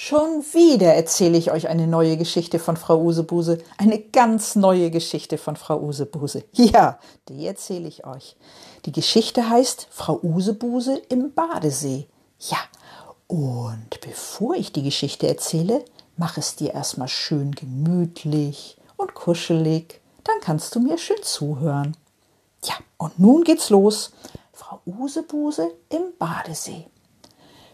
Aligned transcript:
Schon 0.00 0.44
wieder 0.52 0.94
erzähle 0.94 1.36
ich 1.36 1.50
euch 1.50 1.66
eine 1.66 1.88
neue 1.88 2.16
Geschichte 2.16 2.60
von 2.60 2.76
Frau 2.76 3.02
Usebuse, 3.02 3.58
eine 3.78 3.98
ganz 3.98 4.54
neue 4.54 4.92
Geschichte 4.92 5.38
von 5.38 5.56
Frau 5.56 5.80
Usebuse. 5.80 6.44
Ja, 6.52 7.00
die 7.28 7.44
erzähle 7.44 7.88
ich 7.88 8.06
euch. 8.06 8.36
Die 8.86 8.92
Geschichte 8.92 9.50
heißt 9.50 9.88
Frau 9.90 10.20
Usebuse 10.22 11.02
im 11.08 11.34
Badesee. 11.34 12.06
Ja, 12.38 12.58
und 13.26 14.00
bevor 14.00 14.54
ich 14.54 14.70
die 14.70 14.84
Geschichte 14.84 15.26
erzähle, 15.26 15.84
mach 16.16 16.38
es 16.38 16.54
dir 16.54 16.74
erstmal 16.74 17.08
schön 17.08 17.50
gemütlich 17.50 18.76
und 18.96 19.14
kuschelig, 19.14 20.00
dann 20.22 20.36
kannst 20.40 20.76
du 20.76 20.80
mir 20.80 20.96
schön 20.96 21.24
zuhören. 21.24 21.96
Ja, 22.62 22.74
und 22.98 23.18
nun 23.18 23.42
geht's 23.42 23.68
los. 23.68 24.12
Frau 24.52 24.80
Usebuse 24.86 25.72
im 25.88 26.12
Badesee. 26.20 26.86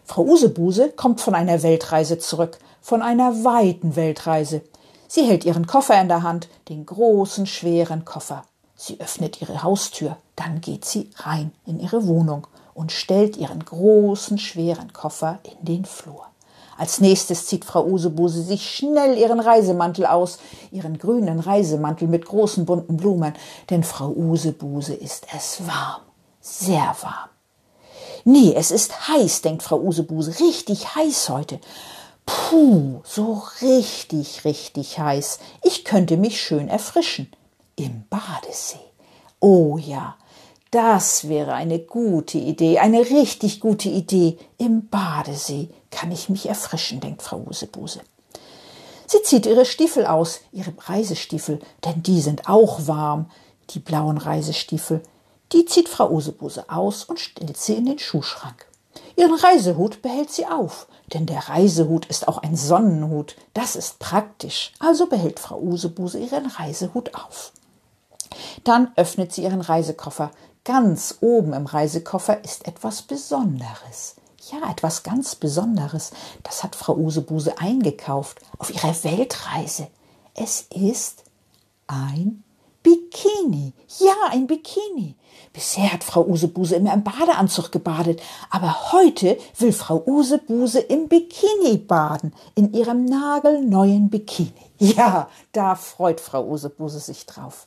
Frau 0.05 0.23
Usebuse 0.23 0.91
kommt 0.91 1.19
von 1.19 1.33
einer 1.33 1.63
Weltreise 1.63 2.19
zurück, 2.19 2.59
von 2.79 3.01
einer 3.01 3.43
weiten 3.43 3.95
Weltreise. 3.95 4.61
Sie 5.07 5.23
hält 5.23 5.45
ihren 5.45 5.65
Koffer 5.65 5.99
in 5.99 6.07
der 6.07 6.21
Hand, 6.21 6.47
den 6.69 6.85
großen, 6.85 7.47
schweren 7.47 8.05
Koffer. 8.05 8.43
Sie 8.75 8.99
öffnet 8.99 9.41
ihre 9.41 9.63
Haustür, 9.63 10.17
dann 10.35 10.61
geht 10.61 10.85
sie 10.85 11.09
rein 11.15 11.51
in 11.65 11.79
ihre 11.79 12.05
Wohnung 12.05 12.45
und 12.75 12.91
stellt 12.91 13.35
ihren 13.35 13.65
großen, 13.65 14.37
schweren 14.37 14.93
Koffer 14.93 15.39
in 15.43 15.65
den 15.65 15.85
Flur. 15.85 16.27
Als 16.77 16.99
nächstes 16.99 17.47
zieht 17.47 17.65
Frau 17.65 17.85
Usebuse 17.85 18.43
sich 18.43 18.69
schnell 18.69 19.17
ihren 19.17 19.39
Reisemantel 19.39 20.05
aus, 20.05 20.39
ihren 20.71 20.99
grünen 20.99 21.39
Reisemantel 21.39 22.07
mit 22.07 22.25
großen 22.25 22.65
bunten 22.65 22.97
Blumen, 22.97 23.33
denn 23.69 23.83
Frau 23.83 24.09
Usebuse 24.09 24.93
ist 24.93 25.25
es 25.35 25.65
warm, 25.65 26.01
sehr 26.41 26.95
warm. 27.01 27.29
Nee, 28.27 28.55
es 28.55 28.71
ist 28.71 29.07
heiß, 29.07 29.43
denkt 29.43 29.61
Frau 29.61 29.79
Usebuse, 29.79 30.39
richtig 30.39 30.95
heiß 30.95 31.29
heute. 31.29 31.59
Puh, 32.25 33.01
so 33.03 33.43
richtig, 33.61 34.45
richtig 34.45 34.97
heiß. 34.97 35.37
Ich 35.61 35.85
könnte 35.85 36.17
mich 36.17 36.41
schön 36.41 36.67
erfrischen. 36.67 37.31
Im 37.75 38.05
Badesee. 38.09 38.79
Oh 39.39 39.77
ja, 39.77 40.15
das 40.71 41.29
wäre 41.29 41.53
eine 41.53 41.77
gute 41.77 42.39
Idee, 42.39 42.79
eine 42.79 43.01
richtig 43.01 43.59
gute 43.59 43.89
Idee. 43.89 44.39
Im 44.57 44.89
Badesee 44.89 45.69
kann 45.91 46.11
ich 46.11 46.27
mich 46.27 46.49
erfrischen, 46.49 47.01
denkt 47.01 47.21
Frau 47.21 47.45
Usebuse. 47.47 48.01
Sie 49.05 49.21
zieht 49.21 49.45
ihre 49.45 49.65
Stiefel 49.65 50.07
aus, 50.07 50.39
ihre 50.51 50.73
Reisestiefel, 50.79 51.59
denn 51.85 52.01
die 52.01 52.21
sind 52.21 52.49
auch 52.49 52.87
warm, 52.87 53.29
die 53.69 53.79
blauen 53.79 54.17
Reisestiefel. 54.17 55.03
Die 55.51 55.65
zieht 55.65 55.89
Frau 55.89 56.09
Usebuse 56.09 56.69
aus 56.69 57.03
und 57.05 57.19
stellt 57.19 57.57
sie 57.57 57.75
in 57.75 57.85
den 57.85 57.99
Schuhschrank. 57.99 58.65
Ihren 59.17 59.35
Reisehut 59.35 60.01
behält 60.01 60.31
sie 60.31 60.45
auf, 60.45 60.87
denn 61.13 61.25
der 61.25 61.49
Reisehut 61.49 62.05
ist 62.07 62.27
auch 62.27 62.39
ein 62.39 62.55
Sonnenhut. 62.55 63.35
Das 63.53 63.75
ist 63.75 63.99
praktisch. 63.99 64.73
Also 64.79 65.07
behält 65.07 65.39
Frau 65.39 65.59
Usebuse 65.59 66.19
ihren 66.19 66.47
Reisehut 66.47 67.13
auf. 67.15 67.53
Dann 68.63 68.91
öffnet 68.95 69.31
sie 69.33 69.43
ihren 69.43 69.61
Reisekoffer. 69.61 70.31
Ganz 70.63 71.19
oben 71.21 71.53
im 71.53 71.65
Reisekoffer 71.65 72.43
ist 72.43 72.67
etwas 72.67 73.03
Besonderes. 73.03 74.15
Ja, 74.51 74.69
etwas 74.69 75.03
ganz 75.03 75.35
Besonderes. 75.35 76.11
Das 76.43 76.63
hat 76.63 76.75
Frau 76.75 76.95
Usebuse 76.95 77.57
eingekauft 77.59 78.39
auf 78.57 78.73
ihrer 78.73 79.03
Weltreise. 79.03 79.87
Es 80.33 80.67
ist 80.69 81.23
ein 81.87 82.43
Bikini. 82.85 83.73
Ja, 83.97 84.13
ein 84.29 84.45
Bikini. 84.45 85.15
Bisher 85.53 85.91
hat 85.91 86.03
Frau 86.03 86.23
Usebuse 86.23 86.75
immer 86.75 86.93
im 86.93 87.03
Badeanzug 87.03 87.71
gebadet, 87.71 88.21
aber 88.51 88.91
heute 88.91 89.39
will 89.57 89.73
Frau 89.73 90.03
Usebuse 90.05 90.81
im 90.81 91.07
Bikini 91.07 91.77
baden, 91.77 92.31
in 92.53 92.73
ihrem 92.73 93.05
nagelneuen 93.05 94.11
Bikini. 94.11 94.51
Ja, 94.77 95.29
da 95.51 95.73
freut 95.73 96.21
Frau 96.21 96.45
Usebuse 96.45 96.99
sich 96.99 97.25
drauf. 97.25 97.65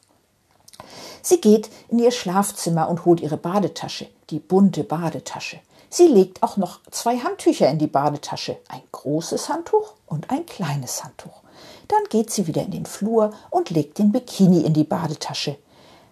Sie 1.21 1.41
geht 1.41 1.69
in 1.89 1.99
ihr 1.99 2.13
Schlafzimmer 2.13 2.89
und 2.89 3.05
holt 3.05 3.21
ihre 3.21 3.39
Badetasche, 3.39 4.07
die 4.31 4.39
bunte 4.39 4.85
Badetasche. 4.85 5.59
Sie 5.91 6.07
legt 6.07 6.45
auch 6.45 6.59
noch 6.59 6.79
zwei 6.93 7.19
Handtücher 7.19 7.69
in 7.69 7.79
die 7.79 7.89
Badetasche, 7.89 8.59
ein 8.69 8.83
großes 8.93 9.49
Handtuch 9.49 9.95
und 10.07 10.31
ein 10.31 10.47
kleines 10.47 11.03
Handtuch. 11.03 11.43
Dann 11.89 12.05
geht 12.11 12.31
sie 12.31 12.47
wieder 12.47 12.63
in 12.63 12.71
den 12.71 12.87
Flur 12.87 13.33
und 13.51 13.71
legt 13.71 13.99
den 13.99 14.13
Bikini 14.13 14.61
in 14.61 14.75
die 14.75 14.85
Badetasche. 14.85 15.57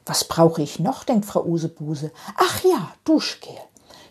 Was 0.07 0.25
brauche 0.25 0.63
ich 0.63 0.79
noch? 0.79 1.05
denkt 1.05 1.27
Frau 1.27 1.45
Usebuse. 1.45 2.13
Ach 2.37 2.63
ja, 2.65 2.93
Duschgel. 3.05 3.55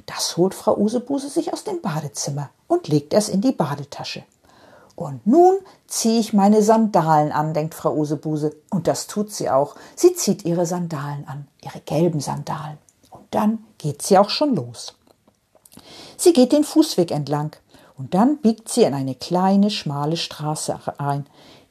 Das 0.05 0.37
holt 0.37 0.53
Frau 0.53 0.77
Usebuse 0.77 1.29
sich 1.29 1.51
aus 1.51 1.63
dem 1.63 1.81
Badezimmer 1.81 2.49
und 2.67 2.87
legt 2.87 3.13
es 3.13 3.29
in 3.29 3.41
die 3.41 3.51
Badetasche. 3.51 4.23
Und 4.95 5.25
nun 5.27 5.57
ziehe 5.87 6.19
ich 6.19 6.31
meine 6.33 6.61
Sandalen 6.61 7.31
an, 7.31 7.53
denkt 7.53 7.75
Frau 7.75 7.93
Usebuse. 7.95 8.55
Und 8.69 8.87
das 8.87 9.07
tut 9.07 9.31
sie 9.31 9.49
auch. 9.49 9.75
Sie 9.95 10.13
zieht 10.13 10.45
ihre 10.45 10.65
Sandalen 10.65 11.27
an, 11.27 11.47
ihre 11.63 11.79
gelben 11.81 12.21
Sandalen. 12.21 12.77
Und 13.09 13.23
dann 13.31 13.65
geht 13.77 14.01
sie 14.01 14.17
auch 14.17 14.29
schon 14.29 14.55
los. 14.55 14.95
Sie 16.17 16.33
geht 16.33 16.53
den 16.53 16.63
Fußweg 16.63 17.11
entlang. 17.11 17.55
Und 17.97 18.13
dann 18.13 18.37
biegt 18.37 18.69
sie 18.69 18.83
in 18.83 18.93
eine 18.93 19.15
kleine, 19.15 19.69
schmale 19.69 20.17
Straße 20.17 20.77
ein. 20.97 21.25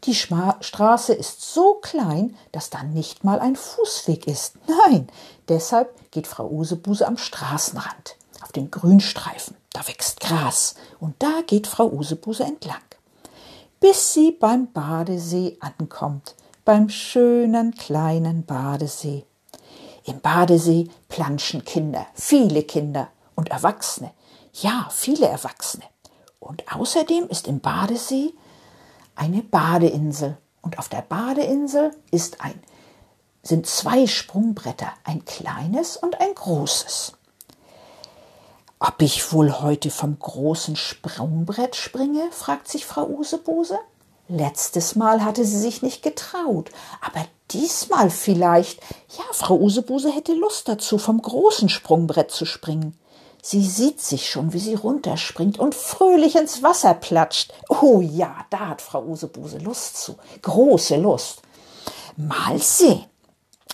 Die 0.06 0.14
Schma 0.14 0.56
Straße 0.60 1.14
ist 1.14 1.40
so 1.54 1.74
klein, 1.80 2.36
dass 2.52 2.68
da 2.68 2.82
nicht 2.82 3.24
mal 3.24 3.40
ein 3.40 3.56
Fußweg 3.56 4.26
ist. 4.26 4.54
Nein, 4.86 5.08
deshalb 5.48 6.10
geht 6.10 6.26
Frau 6.26 6.46
Usebuse 6.46 7.06
am 7.06 7.16
Straßenrand, 7.16 8.16
auf 8.42 8.52
den 8.52 8.70
Grünstreifen. 8.70 9.56
Da 9.72 9.86
wächst 9.88 10.20
Gras 10.20 10.74
und 11.00 11.14
da 11.20 11.40
geht 11.46 11.66
Frau 11.66 11.88
Usebuse 11.90 12.44
entlang, 12.44 12.82
bis 13.80 14.12
sie 14.12 14.32
beim 14.32 14.70
Badesee 14.72 15.56
ankommt, 15.60 16.34
beim 16.66 16.90
schönen 16.90 17.74
kleinen 17.74 18.44
Badesee. 18.44 19.24
Im 20.04 20.20
Badesee 20.20 20.90
planschen 21.08 21.64
Kinder, 21.64 22.06
viele 22.14 22.62
Kinder 22.62 23.08
und 23.36 23.48
Erwachsene, 23.48 24.10
ja, 24.52 24.86
viele 24.90 25.26
Erwachsene. 25.26 25.84
Und 26.40 26.70
außerdem 26.70 27.26
ist 27.28 27.48
im 27.48 27.60
Badesee 27.60 28.34
eine 29.14 29.42
Badeinsel. 29.42 30.36
Und 30.62 30.78
auf 30.78 30.88
der 30.88 31.02
Badeinsel 31.02 31.90
ist 32.10 32.40
ein, 32.40 32.58
sind 33.42 33.66
zwei 33.66 34.06
Sprungbretter, 34.06 34.88
ein 35.04 35.24
kleines 35.24 35.96
und 35.96 36.20
ein 36.20 36.34
großes. 36.34 37.12
Ob 38.78 39.00
ich 39.02 39.32
wohl 39.32 39.60
heute 39.60 39.90
vom 39.90 40.18
großen 40.18 40.76
Sprungbrett 40.76 41.76
springe? 41.76 42.30
fragt 42.32 42.68
sich 42.68 42.86
Frau 42.86 43.06
Usebuse. 43.06 43.78
Letztes 44.28 44.94
Mal 44.94 45.22
hatte 45.22 45.44
sie 45.44 45.58
sich 45.58 45.82
nicht 45.82 46.02
getraut, 46.02 46.70
aber 47.02 47.26
diesmal 47.50 48.10
vielleicht. 48.10 48.80
Ja, 49.16 49.24
Frau 49.32 49.56
Usebuse 49.56 50.10
hätte 50.10 50.32
Lust 50.32 50.68
dazu, 50.68 50.98
vom 50.98 51.20
großen 51.20 51.68
Sprungbrett 51.68 52.30
zu 52.30 52.46
springen. 52.46 52.98
Sie 53.46 53.62
sieht 53.62 54.00
sich 54.00 54.30
schon, 54.30 54.54
wie 54.54 54.58
sie 54.58 54.74
runterspringt 54.74 55.58
und 55.58 55.74
fröhlich 55.74 56.34
ins 56.34 56.62
Wasser 56.62 56.94
platscht. 56.94 57.52
Oh 57.68 58.00
ja, 58.00 58.34
da 58.48 58.70
hat 58.70 58.80
Frau 58.80 59.04
Usebuse 59.04 59.58
Lust 59.58 59.98
zu. 59.98 60.16
Große 60.40 60.96
Lust. 60.96 61.42
Mal 62.16 62.58
sehen. 62.58 63.04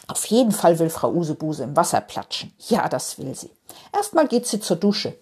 Auf 0.08 0.24
jeden 0.26 0.50
Fall 0.50 0.80
will 0.80 0.90
Frau 0.90 1.12
Usebuse 1.12 1.62
im 1.62 1.76
Wasser 1.76 2.00
platschen. 2.00 2.52
Ja, 2.68 2.88
das 2.88 3.16
will 3.18 3.36
sie. 3.36 3.52
Erstmal 3.92 4.26
geht 4.26 4.48
sie 4.48 4.58
zur 4.58 4.74
Dusche 4.74 5.16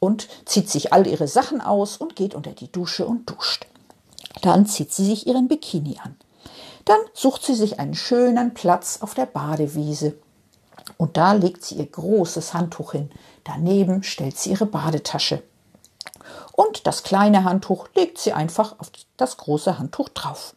und 0.00 0.26
zieht 0.46 0.68
sich 0.68 0.92
all 0.92 1.06
ihre 1.06 1.28
Sachen 1.28 1.60
aus 1.60 1.96
und 1.96 2.16
geht 2.16 2.34
unter 2.34 2.50
die 2.50 2.72
Dusche 2.72 3.06
und 3.06 3.30
duscht. 3.30 3.68
Dann 4.42 4.66
zieht 4.66 4.92
sie 4.92 5.06
sich 5.06 5.28
ihren 5.28 5.46
Bikini 5.46 6.00
an. 6.02 6.16
Dann 6.86 6.98
sucht 7.14 7.44
sie 7.44 7.54
sich 7.54 7.78
einen 7.78 7.94
schönen 7.94 8.52
Platz 8.52 8.98
auf 9.00 9.14
der 9.14 9.26
Badewiese. 9.26 10.18
Und 10.96 11.16
da 11.16 11.32
legt 11.32 11.64
sie 11.64 11.76
ihr 11.76 11.86
großes 11.86 12.54
Handtuch 12.54 12.92
hin, 12.92 13.10
Daneben 13.46 14.02
stellt 14.02 14.36
sie 14.36 14.50
ihre 14.50 14.66
Badetasche. 14.66 15.40
Und 16.52 16.86
das 16.86 17.04
kleine 17.04 17.44
Handtuch 17.44 17.86
legt 17.94 18.18
sie 18.18 18.32
einfach 18.32 18.74
auf 18.80 18.90
das 19.16 19.36
große 19.36 19.78
Handtuch 19.78 20.08
drauf. 20.08 20.56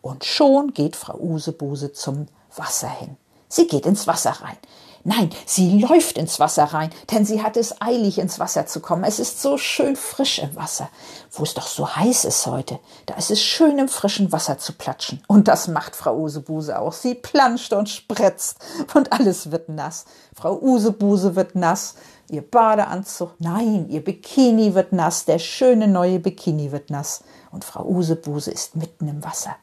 Und 0.00 0.24
schon 0.24 0.72
geht 0.72 0.94
Frau 0.94 1.18
Usebuse 1.18 1.92
zum 1.92 2.28
Wasser 2.54 2.88
hin. 2.88 3.16
Sie 3.48 3.66
geht 3.66 3.86
ins 3.86 4.06
Wasser 4.06 4.30
rein. 4.30 4.56
Nein, 5.04 5.30
sie 5.46 5.80
läuft 5.80 6.18
ins 6.18 6.40
Wasser 6.40 6.64
rein, 6.64 6.90
denn 7.10 7.24
sie 7.24 7.42
hat 7.42 7.56
es 7.56 7.80
eilig, 7.80 8.18
ins 8.18 8.38
Wasser 8.38 8.66
zu 8.66 8.80
kommen. 8.80 9.04
Es 9.04 9.18
ist 9.18 9.40
so 9.40 9.56
schön 9.56 9.96
frisch 9.96 10.38
im 10.38 10.54
Wasser. 10.56 10.90
Wo 11.30 11.44
es 11.44 11.54
doch 11.54 11.66
so 11.66 11.96
heiß 11.96 12.24
ist 12.24 12.46
heute, 12.46 12.80
da 13.06 13.14
ist 13.14 13.30
es 13.30 13.40
schön 13.40 13.78
im 13.78 13.88
frischen 13.88 14.32
Wasser 14.32 14.58
zu 14.58 14.72
platschen. 14.72 15.22
Und 15.28 15.48
das 15.48 15.68
macht 15.68 15.94
Frau 15.94 16.16
Usebuse 16.16 16.78
auch. 16.78 16.92
Sie 16.92 17.14
planscht 17.14 17.72
und 17.72 17.88
spritzt 17.88 18.58
und 18.94 19.12
alles 19.12 19.50
wird 19.50 19.68
nass. 19.68 20.04
Frau 20.34 20.58
Usebuse 20.60 21.36
wird 21.36 21.54
nass. 21.54 21.94
Ihr 22.30 22.42
Badeanzug, 22.42 23.30
nein, 23.38 23.88
ihr 23.88 24.04
Bikini 24.04 24.74
wird 24.74 24.92
nass, 24.92 25.24
der 25.24 25.38
schöne 25.38 25.88
neue 25.88 26.18
Bikini 26.18 26.72
wird 26.72 26.90
nass. 26.90 27.22
Und 27.50 27.64
Frau 27.64 27.84
Usebuse 27.84 28.50
ist 28.50 28.76
mitten 28.76 29.08
im 29.08 29.24
Wasser. 29.24 29.56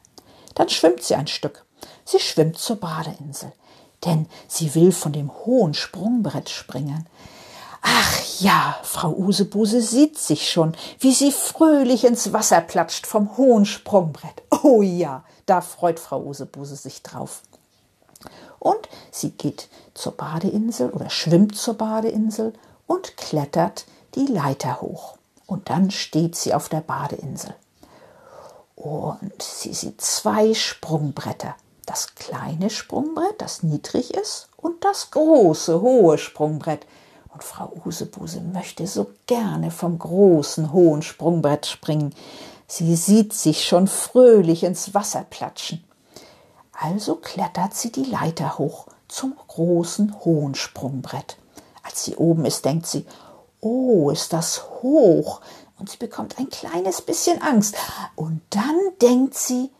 Dann 0.56 0.68
schwimmt 0.68 1.02
sie 1.02 1.14
ein 1.14 1.28
Stück. 1.28 1.64
Sie 2.04 2.18
schwimmt 2.18 2.58
zur 2.58 2.76
Badeinsel 2.76 3.52
denn 4.04 4.26
sie 4.48 4.74
will 4.74 4.92
von 4.92 5.12
dem 5.12 5.30
hohen 5.44 5.74
Sprungbrett 5.74 6.48
springen. 6.48 7.06
Ach 7.82 8.20
ja, 8.40 8.76
Frau 8.82 9.12
Usebuse 9.12 9.80
sieht 9.80 10.18
sich 10.18 10.50
schon, 10.50 10.74
wie 10.98 11.12
sie 11.12 11.30
fröhlich 11.30 12.04
ins 12.04 12.32
Wasser 12.32 12.60
platscht 12.60 13.06
vom 13.06 13.36
hohen 13.36 13.64
Sprungbrett. 13.64 14.42
Oh 14.64 14.82
ja, 14.82 15.24
da 15.46 15.60
freut 15.60 16.00
Frau 16.00 16.20
Usebuse 16.22 16.76
sich 16.76 17.02
drauf. 17.02 17.42
Und 18.58 18.88
sie 19.12 19.30
geht 19.30 19.68
zur 19.94 20.12
Badeinsel 20.12 20.90
oder 20.90 21.10
schwimmt 21.10 21.56
zur 21.56 21.74
Badeinsel 21.74 22.54
und 22.86 23.16
klettert 23.16 23.86
die 24.16 24.26
Leiter 24.26 24.80
hoch. 24.80 25.16
Und 25.46 25.70
dann 25.70 25.92
steht 25.92 26.34
sie 26.34 26.54
auf 26.54 26.68
der 26.68 26.80
Badeinsel. 26.80 27.54
Und 28.74 29.40
sie 29.40 29.72
sieht 29.72 30.00
zwei 30.00 30.54
Sprungbretter 30.54 31.54
das 31.86 32.14
kleine 32.14 32.68
Sprungbrett, 32.68 33.40
das 33.40 33.62
niedrig 33.62 34.14
ist, 34.14 34.48
und 34.56 34.84
das 34.84 35.10
große, 35.10 35.80
hohe 35.80 36.18
Sprungbrett. 36.18 36.86
Und 37.32 37.44
Frau 37.44 37.72
Usebuse 37.84 38.40
möchte 38.40 38.86
so 38.86 39.10
gerne 39.26 39.70
vom 39.70 39.98
großen, 39.98 40.72
hohen 40.72 41.02
Sprungbrett 41.02 41.66
springen. 41.66 42.14
Sie 42.66 42.96
sieht 42.96 43.32
sich 43.32 43.64
schon 43.66 43.86
fröhlich 43.86 44.64
ins 44.64 44.94
Wasser 44.94 45.24
platschen. 45.28 45.84
Also 46.72 47.16
klettert 47.16 47.74
sie 47.74 47.92
die 47.92 48.04
Leiter 48.04 48.58
hoch 48.58 48.86
zum 49.08 49.34
großen, 49.48 50.24
hohen 50.24 50.54
Sprungbrett. 50.54 51.36
Als 51.82 52.04
sie 52.04 52.16
oben 52.16 52.44
ist, 52.44 52.64
denkt 52.64 52.86
sie, 52.86 53.06
oh, 53.60 54.10
ist 54.10 54.32
das 54.32 54.64
hoch. 54.82 55.40
Und 55.78 55.90
sie 55.90 55.96
bekommt 55.98 56.38
ein 56.38 56.48
kleines 56.48 57.02
bisschen 57.02 57.40
Angst. 57.42 57.76
Und 58.14 58.40
dann 58.50 58.76
denkt 59.00 59.34
sie, 59.34 59.70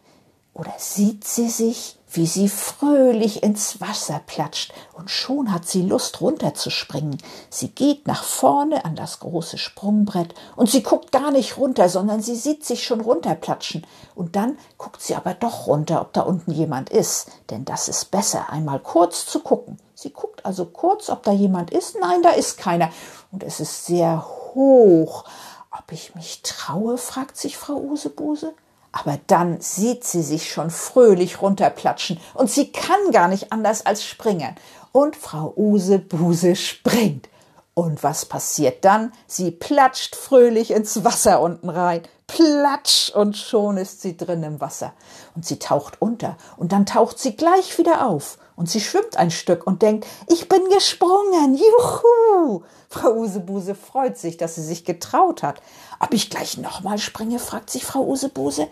oder 0.55 0.75
sieht 0.79 1.25
sie 1.25 1.51
sich, 1.51 1.96
wie 2.17 2.27
sie 2.27 2.49
fröhlich 2.49 3.43
ins 3.43 3.81
Wasser 3.81 4.21
platscht, 4.27 4.73
und 4.95 5.11
schon 5.11 5.53
hat 5.53 5.67
sie 5.67 5.83
Lust 5.83 6.21
runterzuspringen. 6.21 7.19
Sie 7.51 7.69
geht 7.69 8.07
nach 8.07 8.25
vorne 8.25 8.85
an 8.85 8.97
das 8.97 9.21
große 9.21 9.59
Sprungbrett, 9.59 10.35
und 10.57 10.71
sie 10.71 10.83
guckt 10.83 11.13
gar 11.13 11.31
nicht 11.31 11.59
runter, 11.59 11.89
sondern 11.89 12.23
sie 12.23 12.37
sieht 12.37 12.65
sich 12.65 12.85
schon 12.85 13.01
runterplatschen, 13.01 13.87
und 14.15 14.37
dann 14.37 14.59
guckt 14.79 15.03
sie 15.03 15.15
aber 15.15 15.35
doch 15.35 15.67
runter, 15.67 16.01
ob 16.01 16.13
da 16.13 16.23
unten 16.23 16.51
jemand 16.51 16.91
ist, 16.91 17.29
denn 17.51 17.65
das 17.65 17.89
ist 17.89 18.11
besser, 18.11 18.51
einmal 18.51 18.81
kurz 18.81 19.27
zu 19.27 19.41
gucken. 19.41 19.79
Sie 19.95 20.11
guckt 20.11 20.45
also 20.45 20.67
kurz, 20.67 21.09
ob 21.09 21.23
da 21.23 21.33
jemand 21.33 21.71
ist. 21.71 21.97
Nein, 21.99 22.23
da 22.23 22.31
ist 22.31 22.59
keiner, 22.59 22.91
und 23.33 23.43
es 23.43 23.61
ist 23.61 23.87
sehr 23.87 24.27
hoch. 24.55 25.25
Ob 25.71 25.93
ich 25.93 26.15
mich 26.15 26.43
traue, 26.43 26.97
fragt 26.99 27.37
sich 27.37 27.57
Frau 27.57 27.77
Usebuse. 27.77 28.55
Aber 28.93 29.19
dann 29.27 29.61
sieht 29.61 30.05
sie 30.05 30.23
sich 30.23 30.51
schon 30.51 30.71
fröhlich 30.71 31.43
runterplatschen 31.43 32.19
und 32.35 32.51
sie 32.51 32.73
kann 32.73 33.11
gar 33.13 33.29
nicht 33.29 33.53
anders 33.53 33.85
als 33.85 34.05
springen. 34.05 34.55
Und 34.93 35.17
Frau 35.17 35.53
Use 35.57 35.99
Buse 35.99 36.57
springt. 36.57 37.29
Und 37.75 38.03
was 38.03 38.25
passiert 38.25 38.87
dann? 38.87 39.13
Sie 39.27 39.51
platscht 39.51 40.17
fröhlich 40.17 40.71
ins 40.71 41.05
Wasser 41.05 41.43
unten 41.43 41.69
rein. 41.69 42.03
Platsch! 42.27 43.11
Und 43.11 43.37
schon 43.37 43.77
ist 43.77 44.01
sie 44.01 44.17
drin 44.17 44.43
im 44.43 44.61
Wasser. 44.61 44.93
Und 45.35 45.47
sie 45.47 45.59
taucht 45.59 46.01
unter. 46.01 46.37
Und 46.57 46.73
dann 46.73 46.87
taucht 46.87 47.19
sie 47.19 47.37
gleich 47.37 47.79
wieder 47.79 48.07
auf. 48.07 48.39
Und 48.57 48.71
sie 48.71 48.81
schwimmt 48.81 49.17
ein 49.17 49.31
Stück 49.31 49.67
und 49.67 49.83
denkt, 49.83 50.07
ich 50.29 50.49
bin 50.49 50.69
gesprungen. 50.71 51.57
Juhu! 51.57 52.63
Frau 52.89 53.13
Usebuse 53.13 53.75
freut 53.75 54.19
sich, 54.19 54.37
dass 54.37 54.55
sie 54.55 54.63
sich 54.63 54.85
getraut 54.85 55.43
hat. 55.43 55.61
Ob 56.01 56.15
ich 56.15 56.31
gleich 56.31 56.57
nochmal 56.57 56.99
springe, 56.99 57.39
fragt 57.39 57.71
sich 57.71 57.85
Frau 57.85 58.05
Usebuse. 58.07 58.69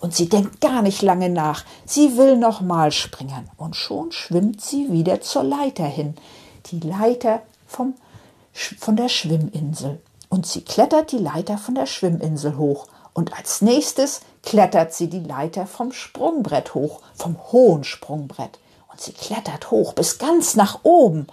Und 0.00 0.14
sie 0.14 0.28
denkt 0.28 0.60
gar 0.60 0.82
nicht 0.82 1.00
lange 1.02 1.30
nach. 1.30 1.64
Sie 1.86 2.16
will 2.16 2.36
nochmal 2.36 2.92
springen. 2.92 3.50
Und 3.56 3.74
schon 3.74 4.12
schwimmt 4.12 4.60
sie 4.60 4.92
wieder 4.92 5.20
zur 5.22 5.44
Leiter 5.44 5.86
hin. 5.86 6.14
Die 6.66 6.80
Leiter 6.80 7.42
vom, 7.66 7.94
von 8.52 8.96
der 8.96 9.08
Schwimminsel. 9.08 10.00
Und 10.34 10.46
sie 10.46 10.62
klettert 10.62 11.12
die 11.12 11.18
Leiter 11.18 11.58
von 11.58 11.76
der 11.76 11.86
Schwimminsel 11.86 12.56
hoch. 12.56 12.88
Und 13.12 13.38
als 13.38 13.62
nächstes 13.62 14.22
klettert 14.42 14.92
sie 14.92 15.08
die 15.08 15.20
Leiter 15.20 15.64
vom 15.64 15.92
Sprungbrett 15.92 16.74
hoch, 16.74 17.02
vom 17.14 17.36
hohen 17.52 17.84
Sprungbrett. 17.84 18.58
Und 18.90 19.00
sie 19.00 19.12
klettert 19.12 19.70
hoch 19.70 19.92
bis 19.92 20.18
ganz 20.18 20.56
nach 20.56 20.80
oben. 20.82 21.28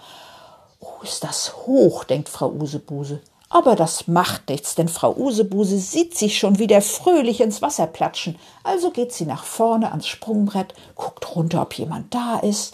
Oh, 0.78 1.02
ist 1.02 1.24
das 1.24 1.66
hoch, 1.66 2.04
denkt 2.04 2.28
Frau 2.28 2.50
Usebuse. 2.50 3.18
Aber 3.48 3.74
das 3.74 4.06
macht 4.06 4.48
nichts, 4.48 4.76
denn 4.76 4.86
Frau 4.86 5.16
Usebuse 5.16 5.78
sieht 5.78 6.16
sich 6.16 6.38
schon 6.38 6.60
wieder 6.60 6.80
fröhlich 6.80 7.40
ins 7.40 7.60
Wasser 7.60 7.88
platschen. 7.88 8.38
Also 8.62 8.92
geht 8.92 9.12
sie 9.12 9.26
nach 9.26 9.42
vorne 9.42 9.90
ans 9.90 10.06
Sprungbrett, 10.06 10.74
guckt 10.94 11.34
runter, 11.34 11.62
ob 11.62 11.74
jemand 11.74 12.14
da 12.14 12.38
ist. 12.38 12.72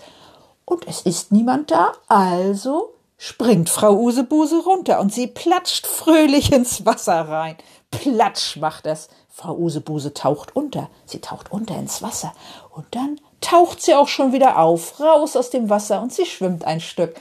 Und 0.67 0.87
es 0.87 1.01
ist 1.01 1.33
niemand 1.33 1.71
da, 1.71 1.93
also 2.07 2.93
springt 3.19 3.69
Frau 3.69 3.95
Usebuse 3.95 4.63
runter 4.63 5.01
und 5.01 5.13
sie 5.13 5.27
platscht 5.27 5.87
fröhlich 5.87 6.53
ins 6.53 6.87
Wasser 6.87 7.29
rein. 7.29 7.57
Platsch 7.91 8.57
macht 8.57 8.87
es. 8.87 9.09
Frau 9.29 9.57
Usebuse 9.57 10.15
taucht 10.15 10.55
unter. 10.55 10.89
Sie 11.05 11.21
taucht 11.21 11.53
unter 11.53 11.77
ins 11.77 12.01
Wasser. 12.01 12.33
Und 12.71 12.87
dann 12.93 13.21
taucht 13.41 13.83
sie 13.83 13.95
auch 13.95 14.09
schon 14.09 14.33
wieder 14.33 14.59
auf, 14.59 15.01
raus 15.01 15.37
aus 15.37 15.51
dem 15.51 15.69
Wasser 15.69 16.01
und 16.01 16.13
sie 16.13 16.27
schwimmt 16.27 16.65
ein 16.65 16.81
Stück. 16.81 17.15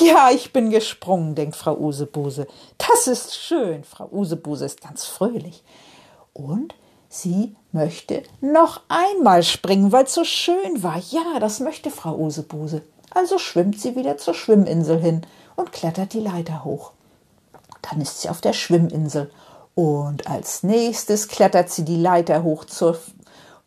Ja, 0.00 0.30
ich 0.30 0.54
bin 0.54 0.70
gesprungen, 0.70 1.34
denkt 1.34 1.54
Frau 1.54 1.76
Usebuse. 1.76 2.46
Das 2.78 3.06
ist 3.06 3.36
schön. 3.36 3.84
Frau 3.84 4.08
Usebuse 4.10 4.64
ist 4.64 4.80
ganz 4.80 5.04
fröhlich. 5.04 5.62
Und 6.32 6.74
sie 7.10 7.54
möchte 7.72 8.22
noch 8.40 8.80
einmal 8.88 9.42
springen, 9.42 9.92
weil 9.92 10.04
es 10.04 10.14
so 10.14 10.24
schön 10.24 10.82
war. 10.82 10.96
Ja, 11.10 11.38
das 11.40 11.60
möchte 11.60 11.90
Frau 11.90 12.16
Usebuse. 12.16 12.82
Also 13.10 13.36
schwimmt 13.36 13.78
sie 13.78 13.94
wieder 13.94 14.16
zur 14.16 14.32
Schwimminsel 14.32 14.98
hin 14.98 15.26
und 15.56 15.72
klettert 15.72 16.12
die 16.12 16.20
Leiter 16.20 16.64
hoch. 16.64 16.92
Dann 17.82 18.00
ist 18.00 18.20
sie 18.20 18.28
auf 18.28 18.40
der 18.40 18.52
Schwimminsel. 18.52 19.30
Und 19.74 20.26
als 20.26 20.62
nächstes 20.62 21.28
klettert 21.28 21.70
sie 21.70 21.84
die 21.84 22.00
Leiter 22.00 22.42
hoch 22.42 22.64
zur, 22.64 22.98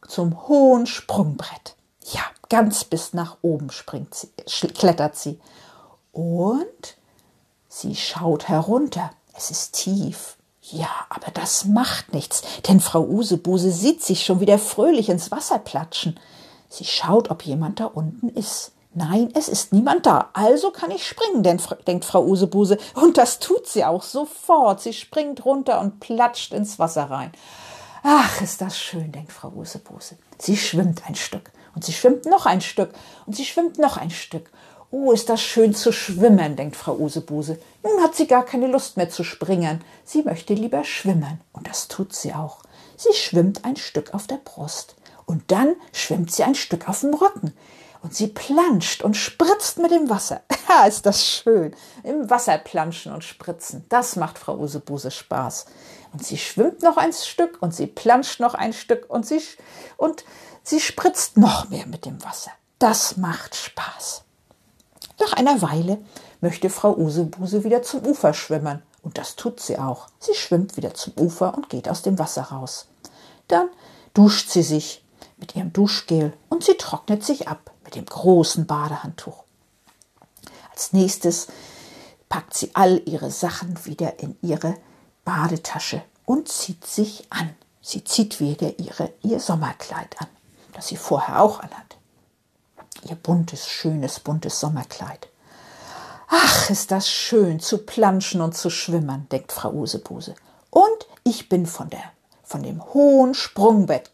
zum 0.08 0.48
hohen 0.48 0.86
Sprungbrett. 0.86 1.76
Ja, 2.12 2.22
ganz 2.50 2.84
bis 2.84 3.14
nach 3.14 3.38
oben 3.42 3.72
springt 3.72 4.14
sie, 4.14 4.30
klettert 4.68 5.16
sie 5.16 5.40
und 6.12 6.98
sie 7.68 7.96
schaut 7.96 8.48
herunter. 8.48 9.12
Es 9.36 9.52
ist 9.52 9.74
tief. 9.74 10.38
Ja, 10.62 10.90
aber 11.10 11.30
das 11.32 11.66
macht 11.66 12.14
nichts, 12.14 12.42
denn 12.68 12.80
Frau 12.80 13.02
Usebuse 13.04 13.72
sieht 13.72 14.02
sich 14.04 14.26
schon 14.26 14.40
wieder 14.40 14.58
fröhlich 14.58 15.10
ins 15.10 15.30
Wasser 15.30 15.60
platschen. 15.60 16.20
Sie 16.70 16.86
schaut, 16.86 17.30
ob 17.30 17.44
jemand 17.44 17.80
da 17.80 17.86
unten 17.86 18.30
ist. 18.30 18.72
Nein, 18.96 19.30
es 19.36 19.50
ist 19.50 19.74
niemand 19.74 20.06
da, 20.06 20.30
also 20.34 20.72
kann 20.72 20.90
ich 20.90 21.06
springen, 21.06 21.44
denn, 21.44 21.62
denkt 21.86 22.06
Frau 22.06 22.24
Usebuse, 22.24 22.78
und 22.94 23.18
das 23.18 23.40
tut 23.40 23.68
sie 23.68 23.84
auch 23.84 24.04
sofort. 24.04 24.82
Sie 24.82 24.94
springt 24.94 25.46
runter 25.46 25.82
und 25.82 26.00
platscht 26.00 26.54
ins 26.54 26.80
Wasser 26.80 27.12
rein. 27.12 27.32
Ach, 28.04 28.42
ist 28.42 28.62
das 28.62 28.80
schön, 28.80 29.12
denkt 29.12 29.32
Frau 29.32 29.50
Usebuse. 29.50 30.18
Sie 30.38 30.56
schwimmt 30.56 31.04
ein 31.08 31.16
Stück 31.16 31.52
und 31.76 31.84
sie 31.84 31.94
schwimmt 31.94 32.26
noch 32.26 32.46
ein 32.46 32.62
Stück 32.62 32.92
und 33.26 33.36
sie 33.36 33.46
schwimmt 33.46 33.78
noch 33.80 33.98
ein 33.98 34.12
Stück 34.12 34.50
Oh, 34.98 35.12
ist 35.12 35.28
das 35.28 35.42
schön 35.42 35.76
zu 35.76 35.92
schwimmen, 35.92 36.56
denkt 36.56 36.78
Frau 36.78 36.96
Usebuse. 36.96 37.60
Nun 37.84 38.02
hat 38.02 38.16
sie 38.16 38.28
gar 38.28 38.46
keine 38.46 38.68
Lust 38.68 38.96
mehr 38.96 39.10
zu 39.10 39.26
springen. 39.26 39.84
Sie 40.06 40.24
möchte 40.24 40.54
lieber 40.54 40.86
schwimmen. 40.86 41.42
Und 41.52 41.68
das 41.68 41.90
tut 41.90 42.14
sie 42.14 42.34
auch. 42.34 42.60
Sie 42.96 43.14
schwimmt 43.14 43.66
ein 43.66 43.76
Stück 43.76 44.14
auf 44.14 44.26
der 44.26 44.38
Brust. 44.38 44.96
Und 45.26 45.52
dann 45.52 45.76
schwimmt 45.92 46.32
sie 46.32 46.44
ein 46.44 46.56
Stück 46.56 46.88
auf 46.88 47.02
dem 47.02 47.14
Rücken. 47.14 47.54
Und 48.06 48.14
sie 48.14 48.28
planscht 48.28 49.02
und 49.02 49.18
spritzt 49.18 49.80
mit 49.80 49.90
dem 49.90 50.12
Wasser. 50.12 50.42
Ja, 50.70 50.86
ist 50.86 51.06
das 51.08 51.26
schön. 51.26 51.76
Im 52.04 52.30
Wasser 52.30 52.58
planschen 52.60 53.14
und 53.14 53.24
spritzen. 53.24 53.86
Das 53.90 54.16
macht 54.16 54.38
Frau 54.38 54.58
Usebuse 54.58 55.10
Spaß. 55.10 55.66
Und 56.14 56.24
sie 56.24 56.38
schwimmt 56.38 56.84
noch 56.84 56.98
ein 56.98 57.14
Stück 57.14 57.58
und 57.62 57.74
sie 57.74 57.88
planscht 57.88 58.40
noch 58.40 58.54
ein 58.54 58.74
Stück 58.74 59.10
und 59.10 59.26
sie, 59.26 59.42
und 59.98 60.24
sie 60.64 60.80
spritzt 60.80 61.38
noch 61.38 61.70
mehr 61.70 61.88
mit 61.88 62.06
dem 62.06 62.24
Wasser. 62.24 62.52
Das 62.78 63.18
macht 63.18 63.56
Spaß. 63.56 64.24
Nach 65.20 65.34
einer 65.34 65.62
Weile 65.64 66.00
möchte 66.42 66.70
Frau 66.70 66.96
Usebuse 66.96 67.64
wieder 67.64 67.82
zum 67.82 68.06
Ufer 68.06 68.36
schwimmen. 68.36 68.84
Und 69.02 69.18
das 69.18 69.36
tut 69.36 69.60
sie 69.60 69.80
auch. 69.80 70.08
Sie 70.20 70.36
schwimmt 70.36 70.78
wieder 70.78 70.94
zum 70.94 71.14
Ufer 71.18 71.56
und 71.56 71.70
geht 71.70 71.90
aus 71.90 72.04
dem 72.04 72.20
Wasser 72.20 72.44
raus. 72.44 72.88
Dann 73.48 73.70
duscht 74.14 74.50
sie 74.50 74.64
sich 74.64 75.04
mit 75.38 75.56
ihrem 75.56 75.74
Duschgel 75.74 76.34
und 76.50 76.64
sie 76.64 76.76
trocknet 76.76 77.24
sich 77.24 77.48
ab 77.48 77.72
mit 77.96 78.08
dem 78.08 78.14
großen 78.14 78.66
Badehandtuch. 78.66 79.44
Als 80.72 80.94
nächstes 80.94 81.48
packt 82.28 82.54
sie 82.56 82.72
all 82.74 83.02
ihre 83.06 83.32
Sachen 83.32 83.86
wieder 83.86 84.20
in 84.20 84.38
ihre 84.42 84.76
Badetasche 85.24 86.02
und 86.26 86.50
zieht 86.50 86.86
sich 86.86 87.28
an. 87.30 87.56
Sie 87.82 88.04
zieht 88.04 88.40
wieder 88.40 88.80
ihre, 88.80 89.14
ihr 89.22 89.40
Sommerkleid 89.40 90.20
an, 90.20 90.28
das 90.74 90.88
sie 90.88 90.98
vorher 90.98 91.42
auch 91.42 91.60
anhat. 91.60 91.98
Ihr 93.08 93.16
buntes, 93.16 93.68
schönes, 93.68 94.20
buntes 94.20 94.60
Sommerkleid. 94.60 95.30
Ach, 96.28 96.70
ist 96.70 96.92
das 96.92 97.08
schön 97.08 97.60
zu 97.60 97.86
planschen 97.86 98.42
und 98.42 98.58
zu 98.58 98.70
schwimmern, 98.70 99.28
denkt 99.32 99.52
Frau 99.52 99.72
Usebuse. 99.72 100.34
Und 100.72 101.08
ich 101.24 101.48
bin 101.48 101.68
von 101.68 101.90
der, 101.90 102.04
von 102.44 102.64
dem 102.64 102.84
hohen 102.94 103.36
Sprungbrett 103.36 104.10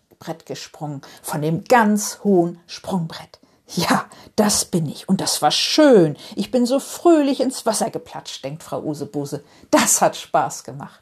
gesprungen, 0.45 1.01
von 1.23 1.41
dem 1.41 1.63
ganz 1.63 2.19
hohen 2.23 2.59
Sprungbrett. 2.67 3.40
Ja, 3.75 4.05
das 4.35 4.65
bin 4.65 4.87
ich. 4.87 5.07
Und 5.07 5.21
das 5.21 5.41
war 5.41 5.51
schön. 5.51 6.17
Ich 6.35 6.51
bin 6.51 6.65
so 6.65 6.79
fröhlich 6.79 7.39
ins 7.39 7.65
Wasser 7.65 7.89
geplatscht, 7.89 8.43
denkt 8.43 8.63
Frau 8.63 8.81
Usebuse. 8.81 9.43
Das 9.69 10.01
hat 10.01 10.15
Spaß 10.15 10.63
gemacht. 10.63 11.01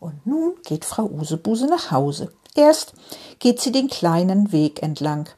Und 0.00 0.26
nun 0.26 0.54
geht 0.64 0.84
Frau 0.84 1.04
Usebuse 1.04 1.66
nach 1.66 1.90
Hause. 1.90 2.32
Erst 2.54 2.94
geht 3.38 3.60
sie 3.60 3.72
den 3.72 3.88
kleinen 3.88 4.52
Weg 4.52 4.82
entlang 4.82 5.28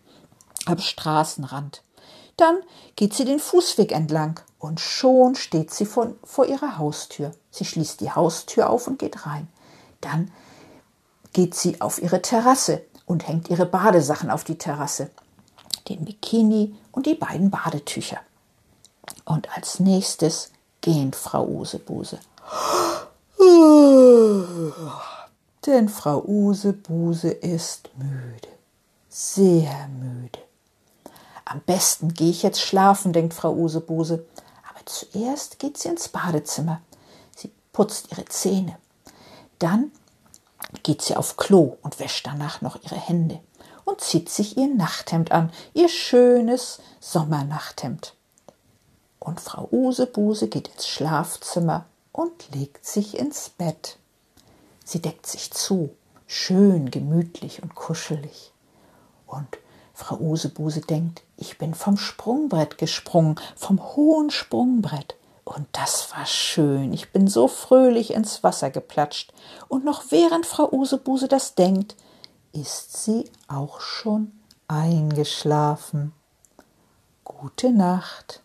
am 0.67 0.79
Straßenrand. 0.79 1.83
Dann 2.37 2.57
geht 2.97 3.15
sie 3.15 3.25
den 3.25 3.39
Fußweg 3.39 3.93
entlang 3.93 4.41
und 4.59 4.81
schon 4.81 5.37
steht 5.37 5.73
sie 5.73 5.87
vor, 5.87 6.15
vor 6.25 6.47
ihrer 6.47 6.79
Haustür. 6.79 7.33
Sie 7.51 7.65
schließt 7.65 8.01
die 8.01 8.11
Haustür 8.11 8.71
auf 8.71 8.89
und 8.89 8.99
geht 8.99 9.27
rein. 9.27 9.47
Dann 10.01 10.33
geht 11.33 11.55
sie 11.55 11.81
auf 11.81 12.03
ihre 12.03 12.23
Terrasse 12.23 12.83
und 13.07 13.29
hängt 13.29 13.51
ihre 13.51 13.67
Badesachen 13.67 14.31
auf 14.31 14.43
die 14.43 14.59
Terrasse. 14.59 15.11
Den 15.89 16.05
Bikini 16.05 16.75
und 16.93 17.07
die 17.07 17.15
beiden 17.15 17.51
Badetücher. 17.51 18.21
Und 19.25 19.55
als 19.57 19.81
nächstes 19.81 20.51
gähnt 20.81 21.17
Frau 21.17 21.47
Usebuse. 21.47 22.19
Denn 25.67 25.89
Frau 25.89 26.23
Usebuse 26.25 27.31
ist 27.31 27.91
müde, 27.97 28.49
sehr 29.09 29.89
müde. 29.89 30.39
Am 31.45 31.61
besten 31.61 32.15
gehe 32.15 32.31
ich 32.31 32.43
jetzt 32.43 32.61
schlafen, 32.61 33.13
denkt 33.13 33.35
Frau 33.35 33.53
Usebuse. 33.55 34.27
Aber 34.69 34.81
zuerst 34.85 35.59
geht 35.59 35.79
sie 35.79 35.89
ins 35.89 36.09
Badezimmer. 36.09 36.81
Sie 37.37 37.51
putzt 37.73 38.11
ihre 38.13 38.25
Zähne. 38.27 38.77
Dann 39.59 39.91
geht 40.83 41.03
sie 41.03 41.17
auf 41.17 41.37
Klo 41.37 41.77
und 41.83 41.99
wäscht 41.99 42.27
danach 42.27 42.61
noch 42.61 42.83
ihre 42.83 42.97
Hände 42.97 43.41
und 43.85 44.01
zieht 44.01 44.29
sich 44.29 44.57
ihr 44.57 44.69
Nachthemd 44.69 45.33
an, 45.33 45.51
ihr 45.73 45.89
schönes 45.89 46.81
Sommernachthemd. 47.01 48.15
Und 49.21 49.41
Frau 49.41 49.69
Usebuse 49.71 50.49
geht 50.49 50.69
ins 50.69 50.87
Schlafzimmer 50.87 51.87
und 52.13 52.55
legt 52.55 52.87
sich 52.87 53.19
ins 53.19 53.51
Bett. 53.51 53.99
Sie 54.85 55.01
deckt 55.01 55.27
sich 55.27 55.51
zu, 55.51 55.91
schön 56.27 56.91
gemütlich 56.91 57.63
und 57.63 57.75
kuschelig. 57.75 58.53
Und 59.27 59.49
Frau 59.95 60.17
Usebuse 60.17 60.81
denkt, 60.81 61.23
ich 61.37 61.57
bin 61.59 61.75
vom 61.75 61.97
Sprungbrett 61.97 62.79
gesprungen, 62.79 63.37
vom 63.57 63.97
hohen 63.97 64.31
Sprungbrett. 64.31 65.17
Und 65.45 65.67
das 65.73 66.11
war 66.13 66.27
schön. 66.27 66.93
Ich 66.93 67.13
bin 67.13 67.29
so 67.29 67.49
fröhlich 67.49 68.13
ins 68.13 68.43
Wasser 68.43 68.71
geplatscht. 68.71 69.33
Und 69.69 69.85
noch 69.85 70.05
während 70.11 70.47
Frau 70.47 70.71
Usebuse 70.73 71.29
das 71.29 71.55
denkt, 71.55 71.97
ist 72.55 73.05
sie 73.05 73.25
auch 73.49 73.81
schon 73.81 74.33
eingeschlafen. 74.69 76.13
Gute 77.25 77.73
Nacht, 77.73 78.43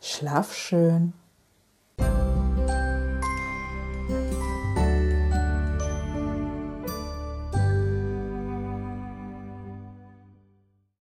schlaf 0.00 0.54
schön. 0.54 1.12